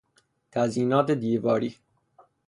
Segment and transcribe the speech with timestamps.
[0.51, 1.75] تزیینات دیواری